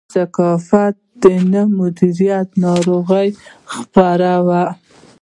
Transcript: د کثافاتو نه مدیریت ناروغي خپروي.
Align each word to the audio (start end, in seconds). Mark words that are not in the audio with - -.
د 0.15 0.17
کثافاتو 0.35 1.29
نه 1.51 1.61
مدیریت 1.77 2.47
ناروغي 2.63 3.27
خپروي. 3.73 4.63